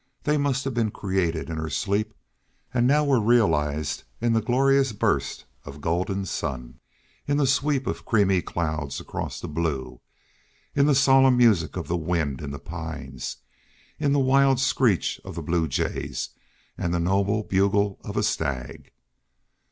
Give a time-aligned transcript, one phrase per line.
[0.23, 2.15] They must have been created in her sleep,
[2.73, 6.79] and now were realized in the glorious burst of golden sun,
[7.27, 10.01] in the sweep of creamy clouds across the blue,
[10.73, 13.37] in the solemn music of the wind in the pines,
[13.99, 16.29] in the wild screech of the blue jays
[16.79, 18.91] and the noble bugle of a stag.